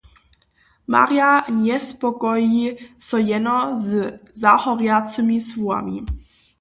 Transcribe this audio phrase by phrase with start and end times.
[0.93, 1.27] Marja
[1.57, 2.65] njespokoji
[3.09, 4.01] so jeno z
[4.45, 6.05] zahorjacymi słowami.